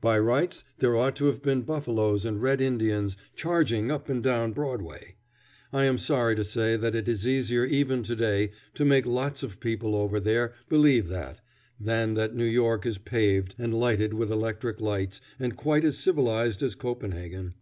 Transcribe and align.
By 0.00 0.16
rights 0.16 0.62
there 0.78 0.96
ought 0.96 1.16
to 1.16 1.24
have 1.24 1.42
been 1.42 1.62
buffaloes 1.62 2.24
and 2.24 2.40
red 2.40 2.60
Indians 2.60 3.16
charging 3.34 3.90
up 3.90 4.08
and 4.08 4.22
down 4.22 4.52
Broadway. 4.52 5.16
I 5.72 5.86
am 5.86 5.98
sorry 5.98 6.36
to 6.36 6.44
say 6.44 6.76
that 6.76 6.94
it 6.94 7.08
is 7.08 7.26
easier 7.26 7.64
even 7.64 8.04
to 8.04 8.14
day 8.14 8.52
to 8.74 8.84
make 8.84 9.06
lots 9.06 9.42
of 9.42 9.58
people 9.58 9.96
over 9.96 10.20
there 10.20 10.52
believe 10.68 11.08
that, 11.08 11.40
than 11.80 12.14
that 12.14 12.32
New 12.36 12.44
York 12.44 12.86
is 12.86 12.98
paved, 12.98 13.56
and 13.58 13.74
lighted 13.74 14.14
with 14.14 14.30
electric 14.30 14.80
lights, 14.80 15.20
and 15.40 15.56
quite 15.56 15.84
as 15.84 15.98
civilized 15.98 16.62
as 16.62 16.76
Copenhagen. 16.76 17.54